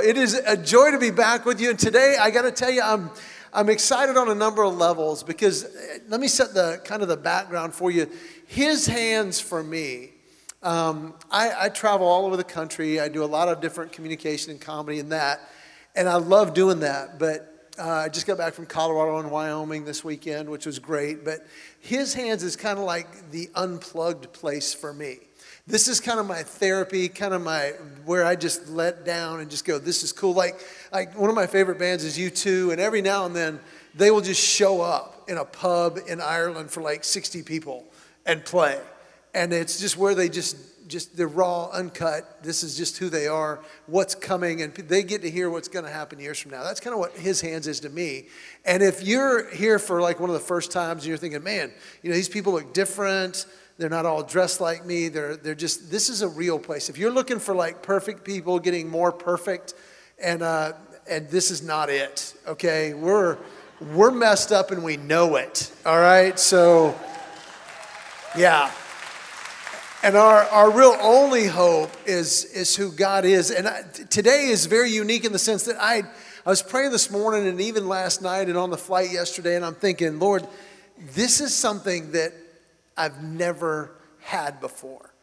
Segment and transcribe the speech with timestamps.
[0.00, 1.70] it is a joy to be back with you.
[1.70, 3.10] And today, I got to tell you, I'm,
[3.52, 7.08] I'm excited on a number of levels because uh, let me set the kind of
[7.08, 8.10] the background for you.
[8.46, 10.10] His hands for me.
[10.62, 13.00] Um, I, I travel all over the country.
[13.00, 15.40] I do a lot of different communication and comedy and that,
[15.96, 17.18] and I love doing that.
[17.18, 21.24] But uh, I just got back from Colorado and Wyoming this weekend, which was great.
[21.24, 21.46] But
[21.80, 25.20] his hands is kind of like the unplugged place for me
[25.70, 27.72] this is kind of my therapy, kind of my
[28.04, 30.34] where I just let down and just go, this is cool.
[30.34, 30.60] Like,
[30.92, 33.60] like one of my favorite bands is U2, and every now and then
[33.94, 37.84] they will just show up in a pub in Ireland for like 60 people
[38.26, 38.80] and play.
[39.34, 40.56] And it's just where they just
[40.90, 42.42] just they're raw, uncut.
[42.42, 45.84] This is just who they are, what's coming, and they get to hear what's going
[45.84, 46.64] to happen years from now.
[46.64, 48.26] That's kind of what his hands is to me.
[48.66, 51.72] And if you're here for like one of the first times and you're thinking, man,
[52.02, 53.46] you know, these people look different
[53.80, 55.08] they're not all dressed like me.
[55.08, 56.90] They're, they're just, this is a real place.
[56.90, 59.72] If you're looking for like perfect people getting more perfect,
[60.22, 60.74] and, uh,
[61.08, 62.92] and this is not it, okay?
[62.92, 63.38] We're,
[63.94, 66.38] we're messed up and we know it, all right?
[66.38, 66.94] So,
[68.36, 68.70] yeah.
[70.02, 73.50] And our, our real only hope is, is who God is.
[73.50, 73.66] And
[74.10, 76.02] today is very unique in the sense that I,
[76.44, 79.64] I was praying this morning and even last night and on the flight yesterday, and
[79.64, 80.46] I'm thinking, Lord,
[81.14, 82.34] this is something that
[83.00, 85.14] I've never had before.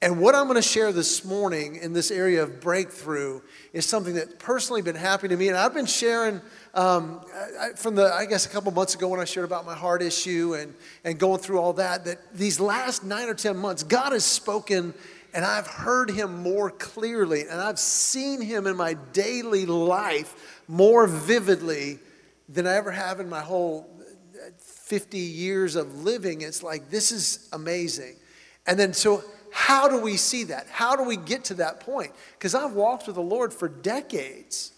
[0.00, 3.42] And what I'm going to share this morning in this area of breakthrough
[3.74, 5.48] is something that's personally been happening to me.
[5.48, 6.40] And I've been sharing
[6.72, 7.20] um,
[7.76, 10.54] from the, I guess, a couple months ago when I shared about my heart issue
[10.58, 14.24] and, and going through all that, that these last nine or 10 months, God has
[14.24, 14.94] spoken
[15.34, 21.06] and I've heard him more clearly and I've seen him in my daily life more
[21.06, 21.98] vividly
[22.48, 23.95] than I ever have in my whole
[24.86, 28.14] 50 years of living, it's like, this is amazing.
[28.68, 30.68] And then, so how do we see that?
[30.70, 32.12] How do we get to that point?
[32.38, 34.70] Because I've walked with the Lord for decades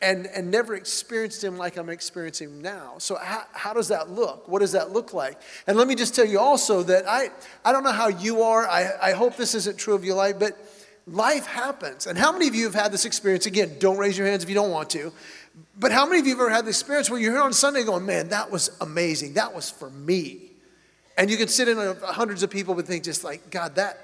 [0.00, 2.94] and, and never experienced Him like I'm experiencing now.
[2.98, 4.46] So, how, how does that look?
[4.46, 5.36] What does that look like?
[5.66, 7.30] And let me just tell you also that I,
[7.64, 8.68] I don't know how you are.
[8.68, 10.56] I, I hope this isn't true of your life, but
[11.08, 12.06] life happens.
[12.06, 13.46] And how many of you have had this experience?
[13.46, 15.12] Again, don't raise your hands if you don't want to.
[15.78, 17.84] But how many of you have ever had the experience where you're here on Sunday
[17.84, 19.34] going, man, that was amazing.
[19.34, 20.50] That was for me.
[21.16, 23.98] And you can sit in hundreds of people and think just like, God, that,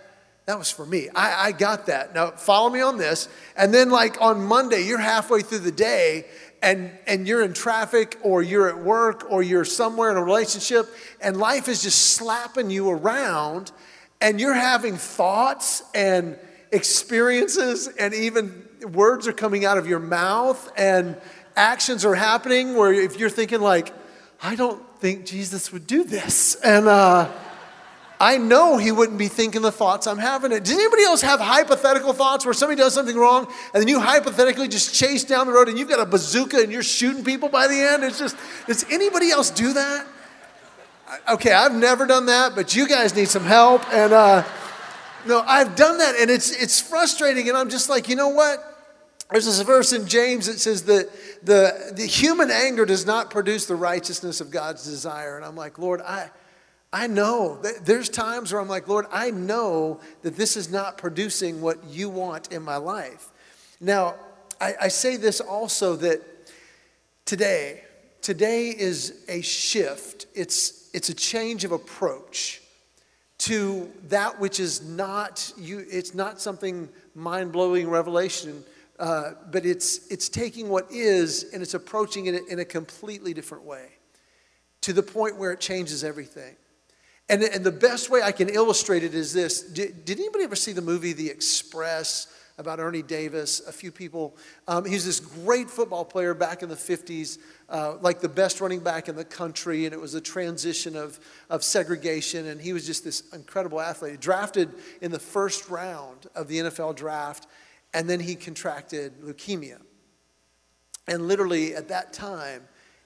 [0.47, 1.09] that was for me.
[1.15, 2.15] I, I got that.
[2.15, 3.29] Now follow me on this.
[3.57, 6.27] And then like on Monday, you're halfway through the day
[6.63, 10.87] and, and you're in traffic or you're at work or you're somewhere in a relationship
[11.21, 13.73] and life is just slapping you around
[14.21, 16.39] and you're having thoughts and
[16.73, 21.17] experiences and even words are coming out of your mouth and
[21.57, 23.93] actions are happening where if you're thinking like,
[24.43, 26.55] I don't think Jesus would do this.
[26.57, 27.31] And uh,
[28.21, 30.53] I know he wouldn't be thinking the thoughts I'm having.
[30.53, 30.65] It.
[30.65, 34.69] Does anybody else have hypothetical thoughts where somebody does something wrong and then you hypothetically
[34.69, 37.67] just chase down the road and you've got a bazooka and you're shooting people by
[37.67, 38.05] the end?
[38.05, 40.07] It's just, does anybody else do that?
[41.29, 43.83] Okay, I've never done that, but you guys need some help.
[43.93, 44.43] And uh,
[45.27, 47.49] no, I've done that and it's, it's frustrating.
[47.49, 48.59] And I'm just like, you know what?
[49.31, 51.11] There's this verse in James that says that
[51.45, 55.37] the, the human anger does not produce the righteousness of God's desire.
[55.37, 56.31] And I'm like, Lord, I,
[56.93, 57.61] I know.
[57.83, 62.09] There's times where I'm like, Lord, I know that this is not producing what you
[62.09, 63.29] want in my life.
[63.81, 64.15] Now,
[64.61, 66.23] I, I say this also that
[67.25, 67.83] today,
[68.23, 70.27] today is a shift.
[70.35, 72.63] It's, it's a change of approach
[73.47, 75.85] to that which is not you.
[75.91, 78.65] It's not something mind-blowing revelation
[78.99, 83.65] uh, but it's, it's taking what is and it's approaching it in a completely different
[83.65, 83.89] way
[84.81, 86.57] to the point where it changes everything.
[87.29, 90.57] And, and the best way I can illustrate it is this did, did anybody ever
[90.57, 92.29] see the movie The Express?
[92.59, 93.61] About Ernie Davis.
[93.67, 94.37] A few people.
[94.67, 98.81] Um, he's this great football player back in the 50s, uh, like the best running
[98.81, 102.87] back in the country, and it was a transition of, of segregation, and he was
[102.87, 104.21] just this incredible athlete.
[104.21, 104.71] Drafted
[105.03, 107.47] in the first round of the NFL draft,
[107.93, 109.79] and then he contracted leukemia.
[111.09, 112.63] And literally at that time,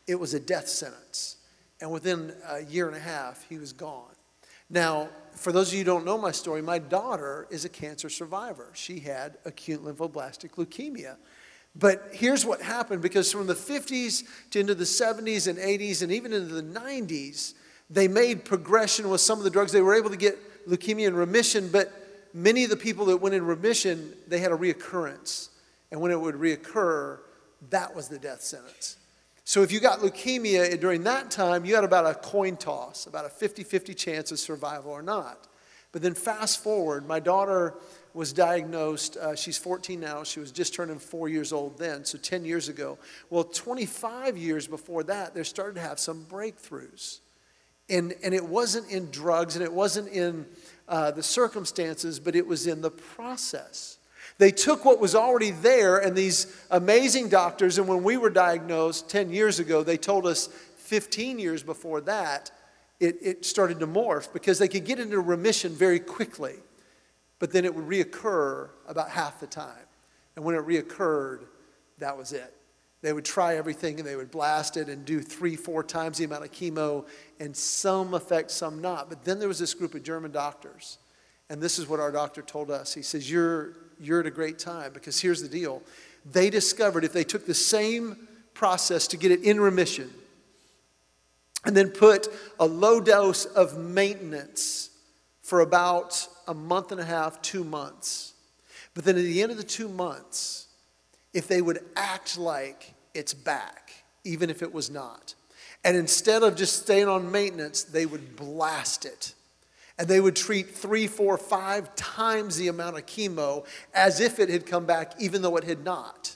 [0.06, 1.36] it was a death sentence.
[1.80, 4.14] And within a year and a half, he was gone.
[4.68, 8.08] Now, for those of you who don't know my story, my daughter is a cancer
[8.08, 8.70] survivor.
[8.74, 11.16] She had acute lymphoblastic leukemia.
[11.76, 16.10] But here's what happened because from the 50s to into the 70s and 80s and
[16.10, 17.54] even into the 90s,
[17.88, 19.72] they made progression with some of the drugs.
[19.72, 21.92] They were able to get leukemia in remission, but
[22.34, 25.48] many of the people that went in remission, they had a reoccurrence.
[25.90, 27.18] And when it would reoccur,
[27.70, 28.96] that was the death sentence.
[29.50, 33.24] So if you got leukemia during that time, you had about a coin toss, about
[33.24, 35.48] a 50 50 chance of survival or not.
[35.90, 37.74] But then fast forward, my daughter
[38.14, 42.16] was diagnosed, uh, she's 14 now, she was just turning four years old then, so
[42.16, 42.96] 10 years ago.
[43.28, 47.18] Well, 25 years before that, they started to have some breakthroughs.
[47.88, 50.46] And, and it wasn't in drugs and it wasn't in
[50.86, 53.98] uh, the circumstances, but it was in the process.
[54.40, 59.08] They took what was already there, and these amazing doctors, and when we were diagnosed
[59.08, 60.48] 10 years ago, they told us
[60.78, 62.50] 15 years before that,
[62.98, 66.56] it, it started to morph because they could get into remission very quickly
[67.40, 69.86] but then it would reoccur about half the time.
[70.36, 71.46] And when it reoccurred,
[71.98, 72.54] that was it.
[73.02, 76.24] They would try everything and they would blast it and do three, four times the
[76.24, 77.06] amount of chemo,
[77.40, 79.08] and some effect, some not.
[79.08, 80.98] But then there was this group of German doctors,
[81.48, 82.92] and this is what our doctor told us.
[82.92, 85.82] He says, You're, you're at a great time because here's the deal.
[86.30, 90.10] They discovered if they took the same process to get it in remission
[91.64, 94.90] and then put a low dose of maintenance
[95.42, 98.34] for about a month and a half, two months.
[98.94, 100.66] But then at the end of the two months,
[101.32, 103.92] if they would act like it's back,
[104.24, 105.34] even if it was not,
[105.84, 109.34] and instead of just staying on maintenance, they would blast it.
[110.00, 114.48] And they would treat three, four, five times the amount of chemo as if it
[114.48, 116.34] had come back, even though it had not.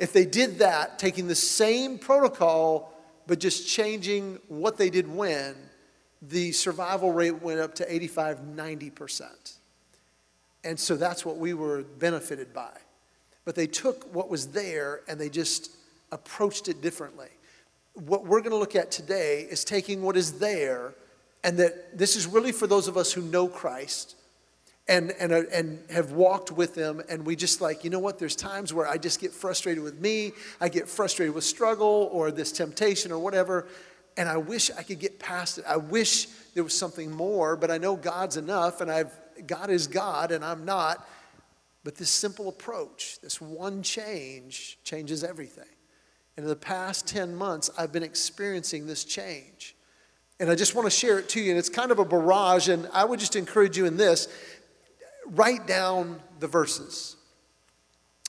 [0.00, 2.92] If they did that, taking the same protocol,
[3.28, 5.54] but just changing what they did when,
[6.22, 9.58] the survival rate went up to 85, 90%.
[10.64, 12.76] And so that's what we were benefited by.
[13.44, 15.70] But they took what was there and they just
[16.10, 17.30] approached it differently.
[17.94, 20.94] What we're going to look at today is taking what is there,
[21.44, 24.16] and that this is really for those of us who know Christ
[24.88, 28.18] and, and, uh, and have walked with Him, and we just like, you know what,
[28.18, 32.30] there's times where I just get frustrated with me, I get frustrated with struggle or
[32.30, 33.68] this temptation or whatever,
[34.16, 35.64] and I wish I could get past it.
[35.66, 39.12] I wish there was something more, but I know God's enough, and I've
[39.46, 41.08] God is God, and I'm not.
[41.84, 45.64] But this simple approach, this one change, changes everything.
[46.36, 49.74] And in the past 10 months, I've been experiencing this change.
[50.42, 51.50] And I just want to share it to you.
[51.50, 52.68] And it's kind of a barrage.
[52.68, 54.26] And I would just encourage you in this
[55.26, 57.14] write down the verses.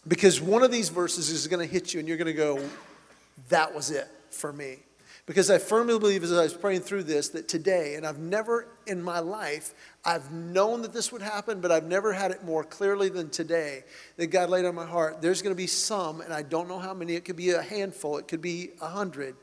[0.08, 2.64] Because one of these verses is going to hit you, and you're going to go,
[3.50, 4.78] that was it for me.
[5.26, 8.68] Because I firmly believe as I was praying through this that today, and I've never
[8.86, 9.74] in my life,
[10.06, 13.86] I've known that this would happen, but I've never had it more clearly than today
[14.18, 15.20] that God laid on my heart.
[15.20, 17.16] There's going to be some, and I don't know how many.
[17.16, 19.36] It could be a handful, it could be a hundred.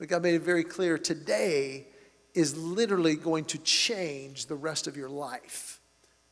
[0.00, 1.86] But God made it very clear today
[2.32, 5.78] is literally going to change the rest of your life.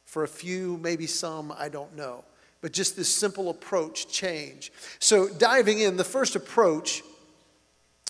[0.07, 2.25] For a few, maybe some, I don't know.
[2.63, 4.73] But just this simple approach change.
[5.01, 7.03] So, diving in, the first approach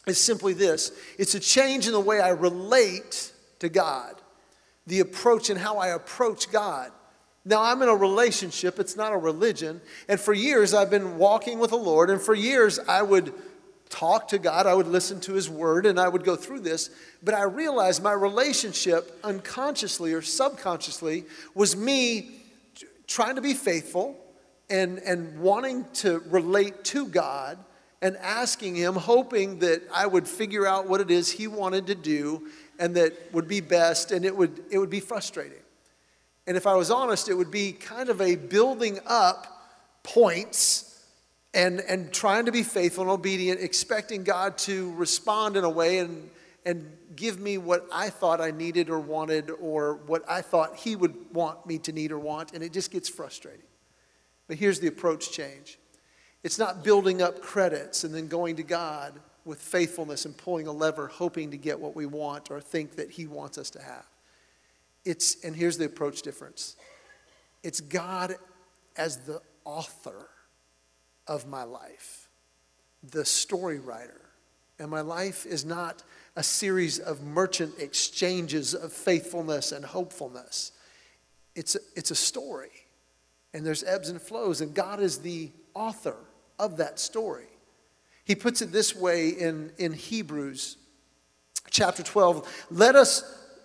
[0.07, 4.15] is simply this it's a change in the way I relate to God,
[4.87, 6.93] the approach and how I approach God.
[7.45, 9.81] Now, I'm in a relationship, it's not a religion.
[10.09, 12.11] And for years, I've been walking with the Lord.
[12.11, 13.33] And for years, I would
[13.89, 16.91] talk to God, I would listen to His Word, and I would go through this.
[17.23, 21.25] But I realized my relationship, unconsciously or subconsciously,
[21.55, 22.31] was me
[23.07, 24.17] trying to be faithful
[24.71, 27.59] and, and wanting to relate to God
[28.01, 31.95] and asking him, hoping that I would figure out what it is he wanted to
[31.95, 32.49] do
[32.79, 35.59] and that would be best, and it would, it would be frustrating.
[36.47, 39.47] And if I was honest, it would be kind of a building up
[40.03, 40.88] points
[41.59, 45.99] and, and trying to be faithful and obedient, expecting God to respond in a way
[45.99, 46.31] and,
[46.65, 50.95] and give me what I thought I needed or wanted or what I thought He
[50.95, 53.67] would want me to need or want, and it just gets frustrating.
[54.47, 55.81] But here's the approach change
[56.45, 60.73] it's not building up credits and then going to God with faithfulness and pulling a
[60.73, 64.07] lever, hoping to get what we want or think that He wants us to have.
[65.05, 66.77] It's, and here's the approach difference
[67.65, 68.37] it's God
[68.97, 70.29] as the author
[71.29, 72.29] of my life,
[73.03, 74.21] the story writer.
[74.79, 76.03] And my life is not
[76.37, 80.73] a series of merchant exchanges of faithfulness and hopefulness.
[81.55, 82.71] It's a, it's a story,
[83.53, 86.17] and there's ebbs and flows, and God is the author
[86.59, 87.47] of that story.
[88.25, 90.77] He puts it this way in, in Hebrews
[91.71, 93.25] chapter 12 let us,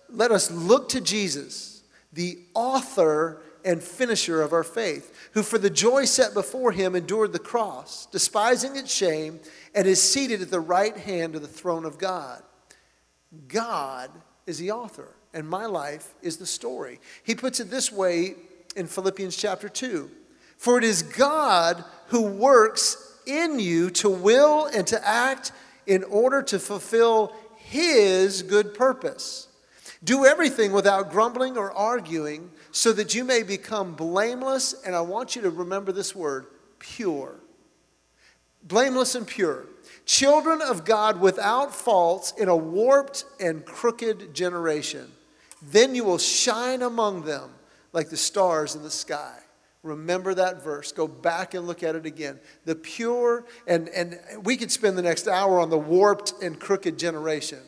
[0.09, 5.69] let us look to Jesus, the author and finisher of our faith, who for the
[5.69, 9.39] joy set before him endured the cross, despising its shame,
[9.73, 12.41] and is seated at the right hand of the throne of God.
[13.47, 14.09] God
[14.45, 16.99] is the author, and my life is the story.
[17.23, 18.35] He puts it this way
[18.75, 20.09] in Philippians chapter 2
[20.57, 25.51] For it is God who works in you to will and to act
[25.85, 29.47] in order to fulfill his good purpose.
[30.03, 34.75] Do everything without grumbling or arguing, so that you may become blameless.
[34.85, 36.47] And I want you to remember this word
[36.79, 37.35] pure.
[38.63, 39.65] Blameless and pure.
[40.05, 45.09] Children of God without faults in a warped and crooked generation.
[45.61, 47.51] Then you will shine among them
[47.93, 49.37] like the stars in the sky.
[49.83, 50.91] Remember that verse.
[50.91, 52.39] Go back and look at it again.
[52.65, 56.97] The pure, and, and we could spend the next hour on the warped and crooked
[56.97, 57.59] generation.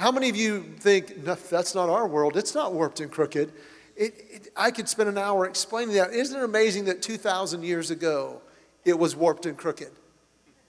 [0.00, 2.38] How many of you think, no, that's not our world?
[2.38, 3.52] It's not warped and crooked.
[3.94, 6.14] It, it, I could spend an hour explaining that.
[6.14, 8.40] Isn't it amazing that 2,000 years ago
[8.86, 9.90] it was warped and crooked?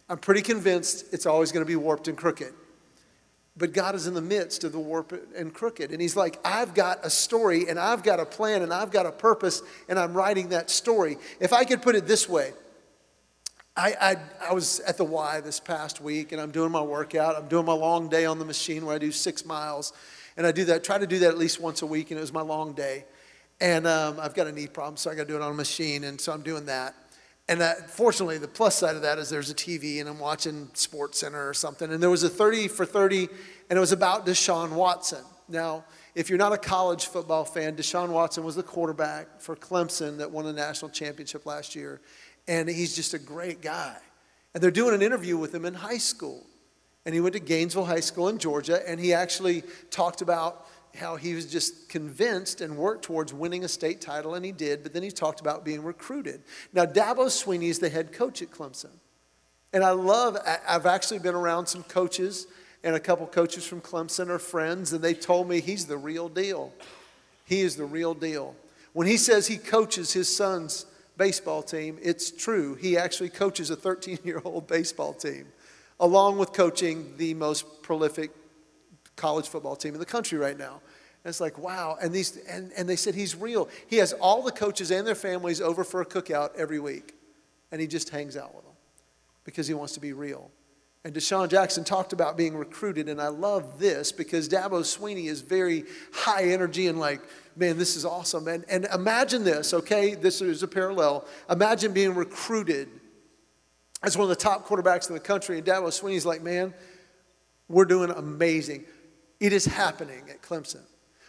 [0.09, 2.53] I'm pretty convinced it's always going to be warped and crooked.
[3.55, 5.91] But God is in the midst of the warped and crooked.
[5.91, 9.05] And He's like, I've got a story and I've got a plan and I've got
[9.05, 11.17] a purpose and I'm writing that story.
[11.39, 12.51] If I could put it this way,
[13.75, 14.15] I, I,
[14.49, 17.37] I, was at the Y this past week and I'm doing my workout.
[17.37, 19.93] I'm doing my long day on the machine where I do six miles.
[20.37, 22.21] And I do that, try to do that at least once a week, and it
[22.21, 23.05] was my long day.
[23.59, 25.55] And um, I've got a knee problem, so I got to do it on a
[25.55, 26.95] machine, and so I'm doing that.
[27.49, 30.69] And that, fortunately, the plus side of that is there's a TV, and I'm watching
[30.73, 31.91] Sports Center or something.
[31.91, 33.27] And there was a 30 for 30,
[33.69, 35.23] and it was about Deshaun Watson.
[35.49, 35.83] Now,
[36.15, 40.31] if you're not a college football fan, Deshaun Watson was the quarterback for Clemson that
[40.31, 41.99] won the national championship last year
[42.47, 43.95] and he's just a great guy.
[44.53, 46.45] And they're doing an interview with him in high school.
[47.05, 51.15] And he went to Gainesville High School in Georgia, and he actually talked about how
[51.15, 54.93] he was just convinced and worked towards winning a state title, and he did, but
[54.93, 56.41] then he talked about being recruited.
[56.73, 58.91] Now, Dabo Swinney is the head coach at Clemson.
[59.73, 62.47] And I love, I've actually been around some coaches,
[62.83, 66.27] and a couple coaches from Clemson are friends, and they told me he's the real
[66.27, 66.73] deal.
[67.45, 68.53] He is the real deal.
[68.93, 70.85] When he says he coaches his sons
[71.17, 72.75] baseball team, it's true.
[72.75, 75.47] He actually coaches a 13 year old baseball team,
[75.99, 78.31] along with coaching the most prolific
[79.15, 80.81] college football team in the country right now.
[81.23, 81.97] And it's like, wow.
[82.01, 83.69] And, these, and, and they said he's real.
[83.87, 87.13] He has all the coaches and their families over for a cookout every week,
[87.71, 88.73] and he just hangs out with them
[89.43, 90.49] because he wants to be real.
[91.03, 95.41] And Deshaun Jackson talked about being recruited, and I love this because Dabo Swinney is
[95.41, 97.21] very high energy and like,
[97.55, 98.47] man, this is awesome.
[98.47, 100.15] And, and imagine this, okay?
[100.15, 101.25] This is a parallel.
[101.49, 102.89] Imagine being recruited
[104.03, 106.73] as one of the top quarterbacks in the country, and Dabo Swinney's like, man,
[107.67, 108.85] we're doing amazing.
[109.39, 110.81] It is happening at Clemson.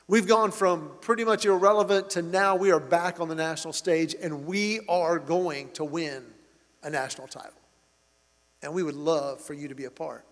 [0.09, 4.15] We've gone from pretty much irrelevant to now we are back on the national stage,
[4.21, 6.25] and we are going to win
[6.83, 7.53] a national title
[8.63, 10.25] and we would love for you to be a part.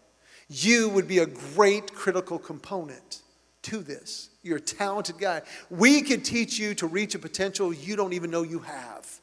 [0.49, 3.23] You would be a great critical component
[3.62, 4.31] to this.
[4.43, 5.43] You're a talented guy.
[5.69, 9.21] We could teach you to reach a potential you don't even know you have.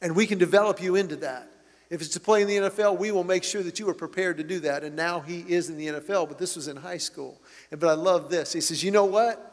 [0.00, 1.50] And we can develop you into that.
[1.90, 4.38] If it's to play in the NFL, we will make sure that you are prepared
[4.38, 4.84] to do that.
[4.84, 7.40] And now he is in the NFL, but this was in high school.
[7.70, 8.52] And, but I love this.
[8.52, 9.52] He says, You know what?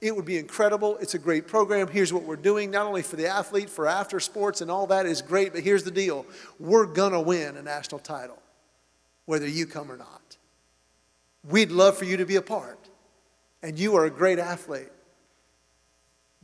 [0.00, 0.96] It would be incredible.
[0.98, 1.86] It's a great program.
[1.86, 5.06] Here's what we're doing, not only for the athlete, for after sports, and all that
[5.06, 6.26] is great, but here's the deal
[6.58, 8.42] we're going to win a national title,
[9.26, 10.36] whether you come or not.
[11.48, 12.78] We'd love for you to be a part.
[13.62, 14.90] And you are a great athlete,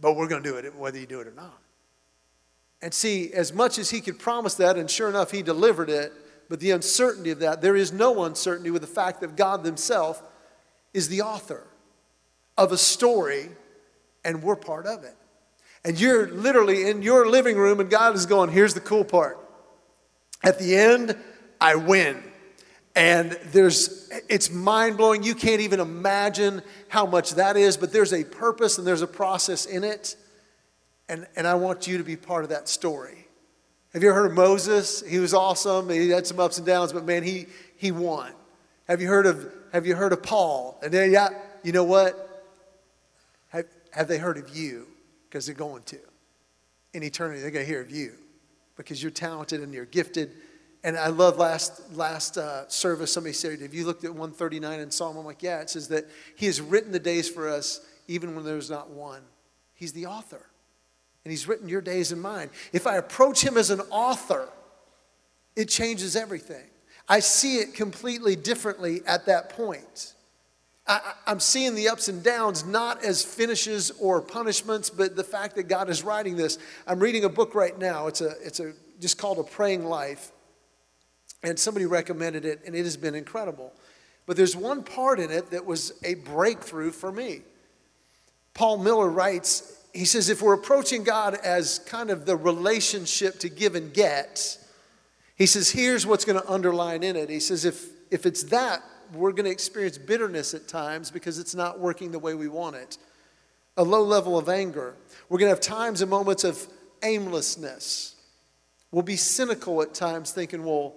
[0.01, 1.59] but we're going to do it whether you do it or not.
[2.81, 6.13] And see, as much as he could promise that, and sure enough, he delivered it,
[6.49, 10.23] but the uncertainty of that, there is no uncertainty with the fact that God Himself
[10.95, 11.67] is the author
[12.57, 13.49] of a story,
[14.25, 15.15] and we're part of it.
[15.85, 19.39] And you're literally in your living room, and God is going, Here's the cool part.
[20.43, 21.17] At the end,
[21.61, 22.23] I win.
[22.99, 25.23] And there's, it's mind blowing.
[25.23, 29.07] You can't even imagine how much that is, but there's a purpose and there's a
[29.07, 30.17] process in it.
[31.09, 33.29] And, and I want you to be part of that story.
[33.93, 35.01] Have you heard of Moses?
[35.07, 35.89] He was awesome.
[35.89, 38.33] He had some ups and downs, but man, he, he won.
[38.89, 40.77] Have you heard of, have you heard of Paul?
[40.83, 41.29] And then, yeah,
[41.63, 42.45] you know what?
[43.51, 44.89] Have, have they heard of you?
[45.29, 45.99] Because they're going to.
[46.95, 48.15] In eternity, they're going to hear of you
[48.77, 50.33] because you're talented and you're gifted.
[50.85, 54.91] And I love last, last uh, service, somebody said, Have you looked at 139 in
[54.91, 55.17] Psalm?
[55.17, 56.07] I'm like, Yeah, it says that
[56.37, 59.23] He has written the days for us even when there's not one.
[59.75, 60.47] He's the author.
[61.25, 62.51] And He's written your days and mine.
[62.73, 64.49] If I approach Him as an author,
[65.57, 66.65] it changes everything.
[67.09, 70.15] I see it completely differently at that point.
[70.87, 75.57] I, am seeing the ups and downs not as finishes or punishments, but the fact
[75.57, 76.59] that God is writing this.
[76.87, 78.07] I'm reading a book right now.
[78.07, 80.33] It's a, it's a just called A Praying Life,
[81.43, 83.73] and somebody recommended it, and it has been incredible.
[84.27, 87.43] But there's one part in it that was a breakthrough for me.
[88.55, 93.49] Paul Miller writes, he says, if we're approaching God as kind of the relationship to
[93.49, 94.59] give and get,
[95.37, 97.31] he says, here's what's going to underline in it.
[97.31, 98.83] He says, if, if it's that
[99.15, 102.77] we're going to experience bitterness at times because it's not working the way we want
[102.77, 102.99] it.
[103.77, 104.95] A low level of anger.
[105.29, 106.67] We're going to have times and moments of
[107.03, 108.17] aimlessness.
[108.91, 110.95] We'll be cynical at times, thinking, well,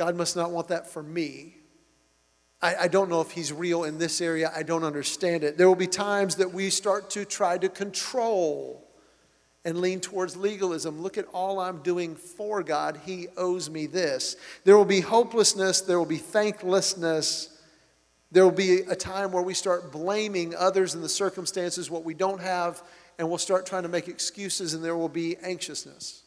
[0.00, 1.56] God must not want that for me.
[2.62, 4.50] I, I, don't know if He's real in this area.
[4.56, 5.58] I don't understand it.
[5.58, 8.88] There will be times that we start to try to control
[9.62, 11.02] and lean towards legalism.
[11.02, 12.98] Look at all I'm doing for God.
[13.04, 14.36] He owes me this.
[14.64, 15.82] There will be hopelessness.
[15.82, 17.60] There will be thanklessness.
[18.32, 22.14] There will be a time where we start blaming others and the circumstances, what we
[22.14, 22.82] don't have,
[23.18, 26.22] and we'll start trying to make excuses, and there will be anxiousness.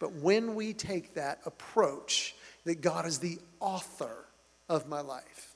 [0.00, 2.34] But when we take that approach
[2.68, 4.26] that God is the author
[4.68, 5.54] of my life,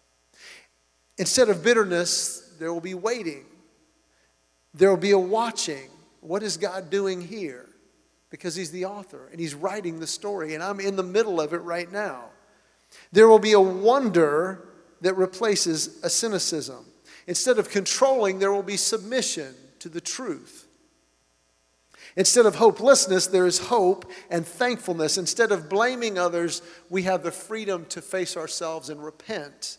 [1.19, 3.45] instead of bitterness, there will be waiting,
[4.75, 5.89] there will be a watching
[6.23, 7.69] what is God doing here?
[8.31, 11.53] Because He's the author and He's writing the story, and I'm in the middle of
[11.53, 12.27] it right now.
[13.11, 14.69] There will be a wonder
[15.03, 16.87] that replaces a cynicism.
[17.27, 20.62] Instead of controlling, there will be submission to the truth.
[22.17, 25.17] Instead of hopelessness, there is hope and thankfulness.
[25.17, 29.79] Instead of blaming others, we have the freedom to face ourselves and repent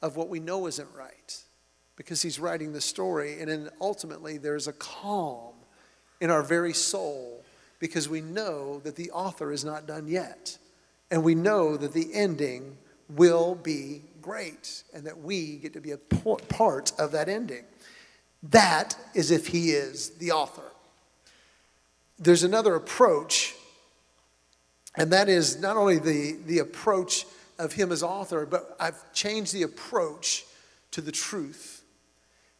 [0.00, 1.42] of what we know isn't right
[1.96, 3.40] because he's writing the story.
[3.40, 5.54] And then ultimately, there's a calm
[6.20, 7.44] in our very soul
[7.78, 10.56] because we know that the author is not done yet.
[11.10, 12.78] And we know that the ending
[13.10, 17.64] will be great and that we get to be a part of that ending.
[18.42, 20.73] That is if he is the author.
[22.24, 23.54] There's another approach,
[24.96, 27.26] and that is not only the, the approach
[27.58, 30.46] of him as author, but I've changed the approach
[30.92, 31.82] to the truth,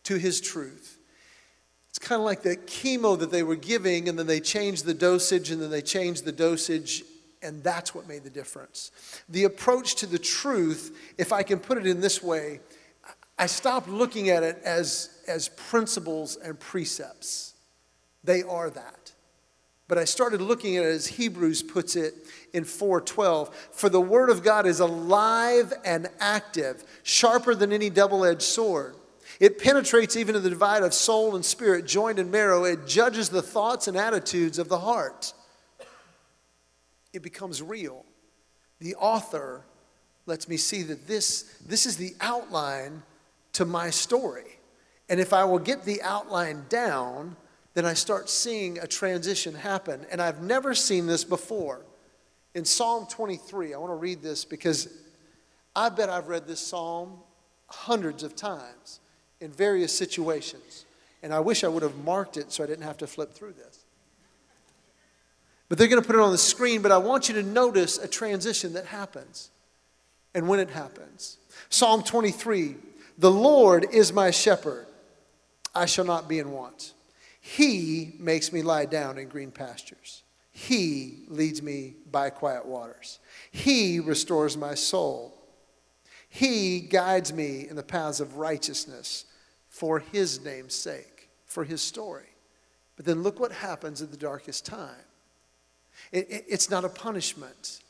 [0.04, 0.99] to his truth
[1.88, 4.92] It's kind of like the chemo that they were giving, and then they changed the
[4.92, 7.02] dosage, and then they changed the dosage,
[7.40, 8.90] and that's what made the difference.
[9.28, 12.61] The approach to the truth, if I can put it in this way,
[13.38, 17.54] I stopped looking at it as, as principles and precepts.
[18.25, 19.03] They are that.
[19.87, 22.14] But I started looking at it as Hebrews puts it
[22.53, 28.42] in 4:12, for the word of God is alive and active, sharper than any double-edged
[28.42, 28.97] sword
[29.40, 32.64] it penetrates even to the divide of soul and spirit, joined in marrow.
[32.64, 35.33] It judges the thoughts and attitudes of the heart.
[37.12, 38.05] It becomes real.
[38.81, 39.64] The author
[40.27, 43.03] lets me see that this, this is the outline
[43.55, 44.59] to my story.
[45.09, 47.37] And if I will get the outline down,
[47.74, 50.06] then I start seeing a transition happen.
[50.10, 51.80] And I've never seen this before.
[52.54, 54.88] In Psalm 23, I want to read this because
[55.74, 57.18] I bet I've read this psalm
[57.66, 59.00] hundreds of times
[59.40, 60.87] in various situations.
[61.22, 63.54] And I wish I would have marked it so I didn't have to flip through
[63.54, 63.80] this.
[65.68, 67.98] But they're going to put it on the screen, but I want you to notice
[67.98, 69.50] a transition that happens
[70.34, 71.38] and when it happens.
[71.70, 72.76] Psalm 23
[73.18, 74.87] The Lord is my shepherd,
[75.74, 76.93] I shall not be in want.
[77.46, 80.22] He makes me lie down in green pastures.
[80.50, 83.18] He leads me by quiet waters.
[83.50, 85.37] He restores my soul.
[86.30, 89.26] He guides me in the paths of righteousness
[89.68, 92.30] for his name's sake, for his story.
[92.96, 95.04] But then look what happens at the darkest time.
[96.12, 97.80] It, it, it's not a punishment,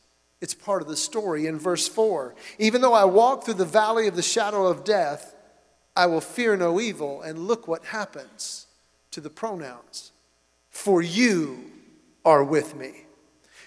[0.41, 1.47] it's part of the story.
[1.47, 5.33] In verse 4 Even though I walk through the valley of the shadow of death,
[5.95, 7.21] I will fear no evil.
[7.21, 8.64] And look what happens
[9.15, 10.11] to the pronouns.
[10.69, 11.71] For you
[12.25, 13.05] are with me.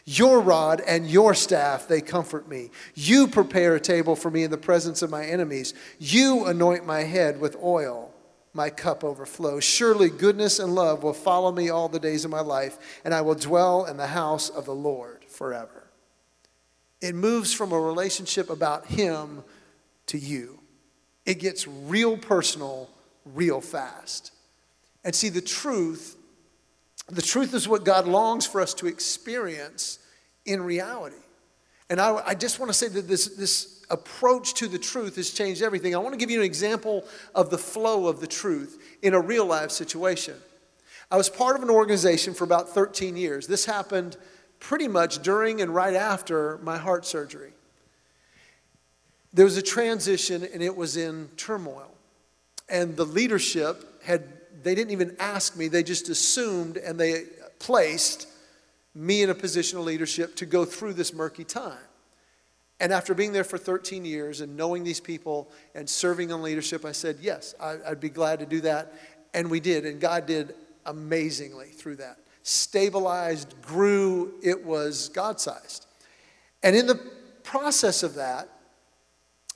[0.05, 2.71] Your rod and your staff, they comfort me.
[2.95, 5.73] You prepare a table for me in the presence of my enemies.
[5.99, 8.13] You anoint my head with oil.
[8.53, 9.65] My cup overflows.
[9.65, 13.23] Surely goodness and love will follow me all the days of my life, and I
[13.23, 15.89] will dwell in the house of the Lord forever.
[17.01, 19.45] It moves from a relationship about Him
[20.07, 20.61] to you.
[21.25, 22.91] It gets real personal
[23.25, 24.33] real fast.
[25.09, 26.17] And see, the truth
[27.09, 30.01] the truth is what God longs for us to experience
[30.45, 31.17] in reality.
[31.89, 35.31] And I, I just want to say that this, this approach to the truth has
[35.31, 35.95] changed everything.
[35.95, 39.21] I want to give you an example of the flow of the truth in a
[39.21, 40.35] real life situation.
[41.11, 43.47] I was part of an organization for about 13 years.
[43.47, 44.19] This happened
[44.61, 47.53] pretty much during and right after my heart surgery.
[49.33, 51.95] There was a transition and it was in turmoil.
[52.69, 57.25] And the leadership had they didn't even ask me, they just assumed and they
[57.59, 58.29] placed
[58.95, 61.79] me in a position of leadership to go through this murky time.
[62.81, 66.85] And after being there for 13 years and knowing these people and serving in leadership,
[66.85, 68.93] I said, yes, I, would be glad to do that.
[69.35, 69.85] And we did.
[69.85, 70.55] And God did
[70.87, 72.19] amazingly through that.
[72.43, 75.87] Stabilized, grew, it was God sized.
[76.63, 77.01] And in the
[77.43, 78.49] process of that,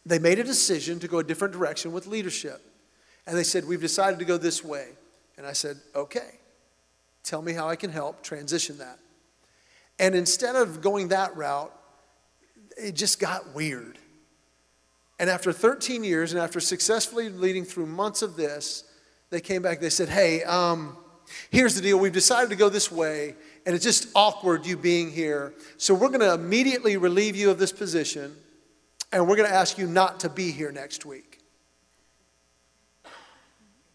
[0.05, 2.61] they made a decision to go a different direction with leadership.
[3.27, 4.89] And they said, We've decided to go this way.
[5.37, 6.39] And I said, Okay,
[7.23, 8.99] tell me how I can help transition that.
[9.99, 11.73] And instead of going that route,
[12.77, 13.99] it just got weird.
[15.19, 18.85] And after 13 years and after successfully leading through months of this,
[19.31, 19.81] they came back.
[19.81, 20.97] They said, Hey, um,
[21.51, 21.99] here's the deal.
[21.99, 25.55] We've decided to go this way, and it's just awkward you being here.
[25.77, 28.35] So we're going to immediately relieve you of this position,
[29.13, 31.32] and we're going to ask you not to be here next week.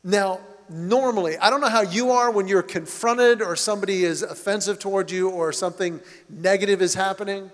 [0.04, 4.80] Now, normally, I don't know how you are when you're confronted or somebody is offensive
[4.80, 7.52] toward you or something negative is happening.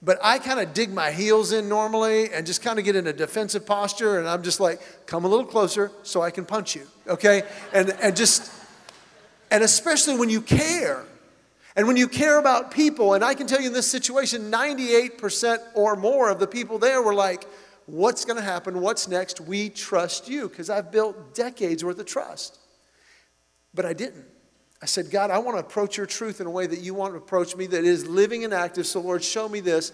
[0.00, 3.08] But I kind of dig my heels in normally and just kind of get in
[3.08, 6.76] a defensive posture, and I'm just like, come a little closer so I can punch
[6.76, 7.42] you, okay?
[7.72, 8.52] And, and just,
[9.50, 11.04] and especially when you care.
[11.74, 15.58] And when you care about people, and I can tell you in this situation, 98%
[15.74, 17.44] or more of the people there were like,
[17.88, 18.80] what's going to happen?
[18.80, 19.40] What's next?
[19.40, 22.58] We trust you because I've built decades worth of trust.
[23.74, 24.24] But I didn't.
[24.80, 27.14] I said, God, I want to approach your truth in a way that you want
[27.14, 28.86] to approach me that is living and active.
[28.86, 29.92] So, Lord, show me this.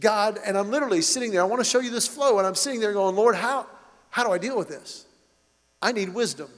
[0.00, 1.42] God, and I'm literally sitting there.
[1.42, 2.38] I want to show you this flow.
[2.38, 3.66] And I'm sitting there going, Lord, how,
[4.10, 5.04] how do I deal with this?
[5.82, 6.48] I need wisdom.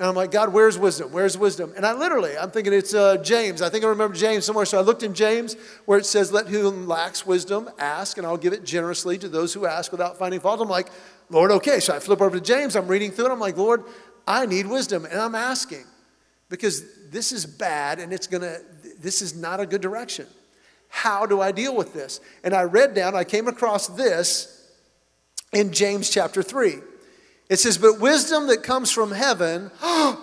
[0.00, 1.12] And I'm like, God, where's wisdom?
[1.12, 1.74] Where's wisdom?
[1.76, 3.60] And I literally, I'm thinking it's uh, James.
[3.60, 4.64] I think I remember James somewhere.
[4.64, 8.38] So I looked in James where it says, Let whom lacks wisdom ask, and I'll
[8.38, 10.62] give it generously to those who ask without finding fault.
[10.62, 10.88] I'm like,
[11.28, 11.80] Lord, okay.
[11.80, 12.76] So I flip over to James.
[12.76, 13.30] I'm reading through it.
[13.30, 13.84] I'm like, Lord,
[14.26, 15.04] I need wisdom.
[15.04, 15.84] And I'm asking
[16.48, 18.58] because this is bad and it's going to,
[19.00, 20.26] this is not a good direction.
[20.88, 22.20] How do I deal with this?
[22.42, 24.66] And I read down, I came across this
[25.52, 26.76] in James chapter 3.
[27.50, 30.16] It says, But wisdom that comes from heaven, I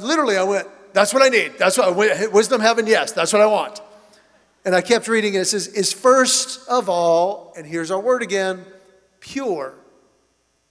[0.00, 1.54] literally, I went, That's what I need.
[1.58, 1.96] That's what,
[2.32, 3.80] wisdom, heaven, yes, that's what I want.
[4.64, 5.38] And I kept reading it.
[5.38, 8.64] It says, Is first of all, and here's our word again,
[9.18, 9.74] pure.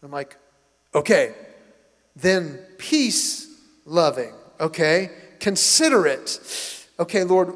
[0.02, 0.38] I'm like,
[0.96, 1.36] Okay,
[2.16, 3.46] then peace
[3.86, 5.12] loving okay?
[5.40, 6.40] Consider it.
[7.00, 7.56] Okay, Lord,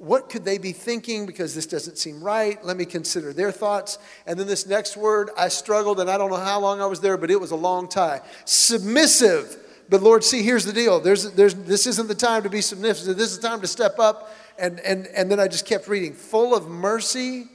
[0.00, 2.62] what could they be thinking because this doesn't seem right?
[2.64, 3.98] Let me consider their thoughts.
[4.26, 7.00] And then this next word, I struggled and I don't know how long I was
[7.00, 8.20] there, but it was a long time.
[8.44, 9.56] Submissive.
[9.88, 11.00] But Lord, see, here's the deal.
[11.00, 13.16] There's, there's, this isn't the time to be submissive.
[13.16, 14.34] This is the time to step up.
[14.58, 16.14] And, and, and then I just kept reading.
[16.14, 17.46] Full of mercy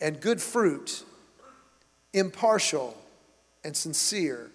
[0.00, 1.02] and good fruit,
[2.12, 2.96] impartial
[3.64, 4.50] and sincere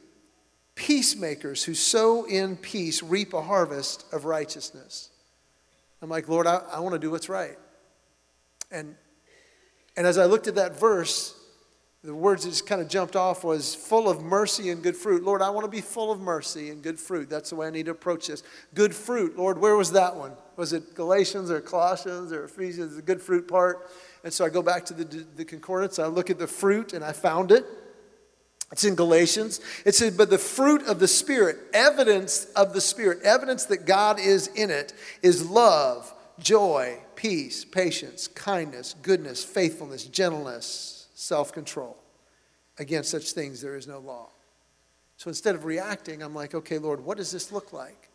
[0.82, 5.11] peacemakers who sow in peace reap a harvest of righteousness.
[6.01, 7.57] I'm like, Lord, I, I want to do what's right.
[8.71, 8.95] And,
[9.95, 11.37] and as I looked at that verse,
[12.03, 15.23] the words that just kind of jumped off was full of mercy and good fruit.
[15.23, 17.29] Lord, I want to be full of mercy and good fruit.
[17.29, 18.41] That's the way I need to approach this.
[18.73, 19.37] Good fruit.
[19.37, 20.31] Lord, where was that one?
[20.55, 23.91] Was it Galatians or Colossians or Ephesians, the good fruit part?
[24.23, 25.03] And so I go back to the,
[25.35, 25.99] the concordance.
[25.99, 27.65] I look at the fruit and I found it.
[28.71, 29.60] It's in Galatians.
[29.86, 34.19] It says, but the fruit of the Spirit, evidence of the Spirit, evidence that God
[34.19, 41.97] is in it, is love, joy, peace, patience, kindness, goodness, faithfulness, gentleness, self control.
[42.79, 44.29] Against such things, there is no law.
[45.17, 48.10] So instead of reacting, I'm like, okay, Lord, what does this look like?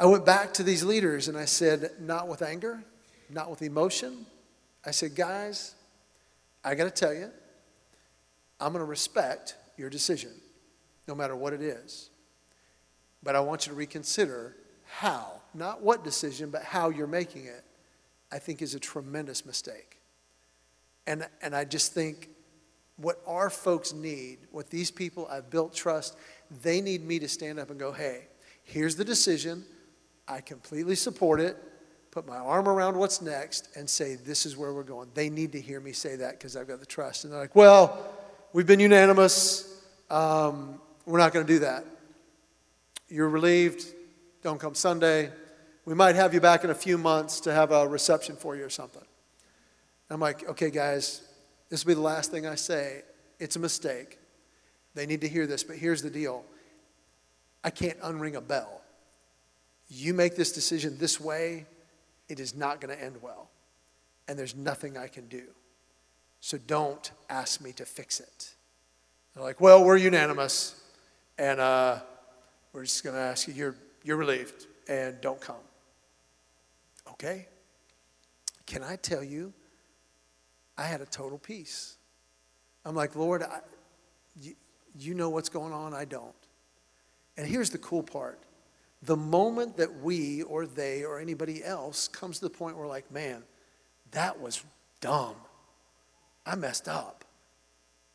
[0.00, 2.82] I went back to these leaders and I said, not with anger,
[3.28, 4.24] not with emotion.
[4.86, 5.74] I said, guys,
[6.64, 7.30] I got to tell you,
[8.60, 10.32] I'm going to respect your decision,
[11.06, 12.10] no matter what it is.
[13.22, 17.64] But I want you to reconsider how, not what decision, but how you're making it,
[18.32, 20.00] I think is a tremendous mistake.
[21.06, 22.28] And, and I just think
[22.96, 26.16] what our folks need, what these people I've built trust,
[26.62, 28.26] they need me to stand up and go, hey,
[28.64, 29.64] here's the decision.
[30.26, 31.56] I completely support it.
[32.10, 35.08] Put my arm around what's next and say, this is where we're going.
[35.14, 37.24] They need to hear me say that because I've got the trust.
[37.24, 38.17] And they're like, well,
[38.54, 39.68] We've been unanimous.
[40.08, 41.84] Um, we're not going to do that.
[43.10, 43.84] You're relieved.
[44.42, 45.30] Don't come Sunday.
[45.84, 48.64] We might have you back in a few months to have a reception for you
[48.64, 49.04] or something.
[50.08, 51.20] I'm like, okay, guys,
[51.68, 53.02] this will be the last thing I say.
[53.38, 54.18] It's a mistake.
[54.94, 56.44] They need to hear this, but here's the deal
[57.62, 58.80] I can't unring a bell.
[59.90, 61.66] You make this decision this way,
[62.30, 63.50] it is not going to end well.
[64.26, 65.44] And there's nothing I can do.
[66.40, 68.54] So don't ask me to fix it.
[69.34, 70.80] They're like, well, we're unanimous,
[71.36, 72.00] and uh,
[72.72, 75.56] we're just going to ask you, you're, you're relieved, and don't come.
[77.10, 77.46] Okay?
[78.66, 79.52] Can I tell you,
[80.76, 81.96] I had a total peace.
[82.84, 83.60] I'm like, Lord, I,
[84.40, 84.54] you,
[84.98, 86.34] you know what's going on, I don't.
[87.36, 88.40] And here's the cool part
[89.02, 93.10] the moment that we or they or anybody else comes to the point where, like,
[93.12, 93.44] man,
[94.10, 94.64] that was
[95.00, 95.36] dumb.
[96.48, 97.26] I messed up.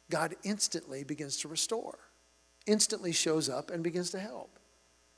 [0.09, 1.97] God instantly begins to restore,
[2.65, 4.59] instantly shows up and begins to help.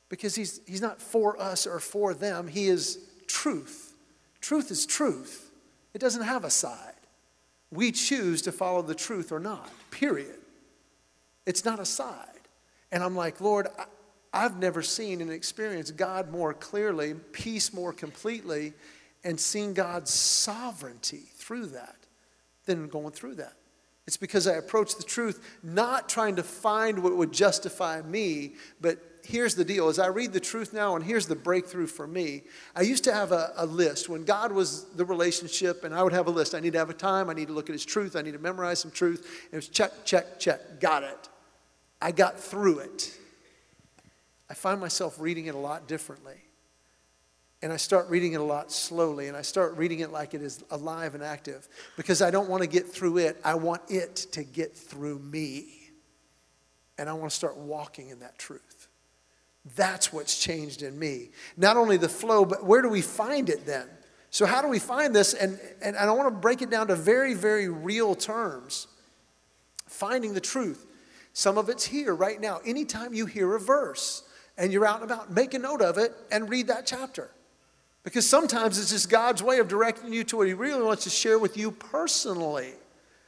[0.09, 3.95] Because he's, he's not for us or for them, he is truth.
[4.41, 5.49] Truth is truth,
[5.93, 6.91] it doesn't have a side.
[7.71, 10.37] We choose to follow the truth or not, period.
[11.45, 12.27] It's not a side.
[12.91, 13.85] And I'm like, Lord, I,
[14.31, 18.73] I've never seen and experienced God more clearly, peace more completely,
[19.23, 22.04] and seen God's sovereignty through that
[22.65, 23.53] than going through that.
[24.07, 28.99] It's because I approach the truth not trying to find what would justify me, but
[29.23, 32.43] here's the deal as I read the truth now, and here's the breakthrough for me.
[32.75, 34.07] I used to have a, a, list.
[34.07, 36.53] When God was the relationship, and I would have a list.
[36.53, 38.33] I need to have a time, I need to look at His truth, I need
[38.33, 39.25] to memorize some truth.
[39.45, 41.29] And it was check, check, check, got it.
[41.99, 43.17] I got through it.
[44.49, 46.44] I find myself reading it a lot differently.
[47.65, 50.43] And I start reading it a lot slowly, and I start reading it like it
[50.43, 53.41] is alive and active because I don't want to get through it.
[53.43, 55.89] I want it to get through me.
[56.99, 58.87] And I want to start walking in that truth.
[59.75, 61.29] That's what's changed in me.
[61.57, 63.87] Not only the flow, but where do we find it then?
[64.29, 65.33] So, how do we find this?
[65.33, 68.85] And, and I want to break it down to very, very real terms.
[69.87, 70.85] Finding the truth.
[71.33, 72.59] Some of it's here right now.
[72.63, 74.21] Anytime you hear a verse
[74.55, 77.31] and you're out and about, make a note of it and read that chapter.
[78.05, 81.09] Because sometimes it's just God's way of directing you to what He really wants to
[81.09, 82.69] share with you personally.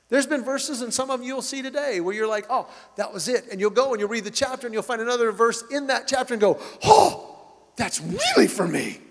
[0.10, 3.12] There's been verses, and some of you you'll see today, where you're like, oh, that
[3.12, 3.46] was it.
[3.52, 6.08] And you'll go and you'll read the chapter, and you'll find another verse in that
[6.08, 7.36] chapter and go, oh,
[7.76, 9.02] that's really for me.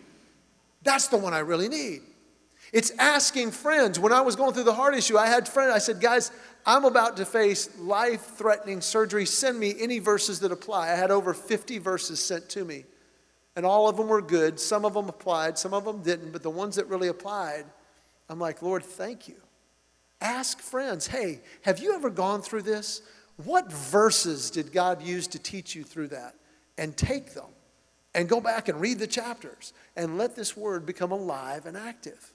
[0.85, 2.03] That's the one I really need.
[2.73, 3.99] It's asking friends.
[3.99, 6.31] When I was going through the heart issue, I had friends, I said, guys,
[6.65, 9.27] I'm about to face life threatening surgery.
[9.27, 10.93] Send me any verses that apply.
[10.93, 12.85] I had over 50 verses sent to me
[13.57, 14.61] and all of them were good.
[14.61, 17.65] Some of them applied, some of them didn't, but the ones that really applied,
[18.29, 19.37] I'm like, Lord, thank you.
[20.21, 23.03] Ask friends, hey, have you ever gone through this?
[23.45, 26.35] What verses did God use to teach you through that?
[26.79, 27.49] And take them
[28.15, 32.33] and go back and read the chapters and let this word become alive and active.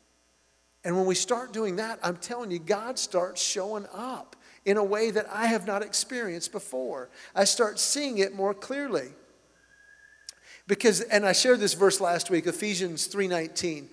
[0.83, 4.83] And when we start doing that, I'm telling you, God starts showing up in a
[4.83, 7.09] way that I have not experienced before.
[7.35, 9.09] I start seeing it more clearly.
[10.71, 13.89] Because, and I shared this verse last week, Ephesians 3:19.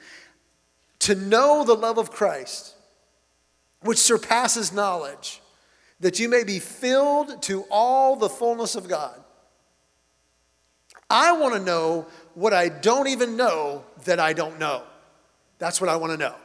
[1.00, 2.76] To know the love of Christ,
[3.80, 5.42] which surpasses knowledge,
[5.98, 9.20] that you may be filled to all the fullness of God.
[11.10, 14.84] I want to know what I don't even know that I don't know.
[15.58, 16.36] That's what I want to know.